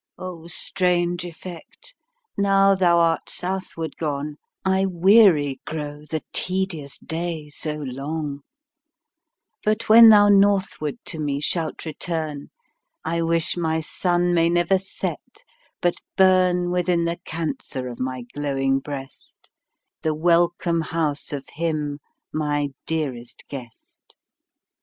O 0.17 0.47
strange 0.47 1.23
effect! 1.25 1.93
now 2.35 2.73
thou 2.73 2.97
art 2.97 3.29
southward 3.29 3.97
gone, 3.97 4.37
I 4.65 4.87
weary 4.87 5.61
grow 5.67 6.05
the 6.09 6.23
tedious 6.33 6.97
day 6.97 7.51
so 7.51 7.75
long; 7.75 8.41
But 9.63 9.89
when 9.89 10.09
thou 10.09 10.27
northward 10.27 10.95
to 11.05 11.19
me 11.19 11.39
shalt 11.39 11.85
return, 11.85 12.49
I 13.05 13.21
wish 13.21 13.55
my 13.55 13.79
Sun 13.79 14.33
may 14.33 14.49
never 14.49 14.79
set, 14.79 15.21
but 15.81 15.97
burn 16.17 16.71
Within 16.71 17.05
the 17.05 17.17
Cancer 17.23 17.87
of 17.87 17.99
my 17.99 18.23
glowing 18.33 18.79
breast, 18.79 19.51
The 20.01 20.15
welcome 20.15 20.81
house 20.81 21.31
of 21.31 21.45
him 21.47 21.99
my 22.33 22.69
dearest 22.87 23.43
guest. 23.49 24.15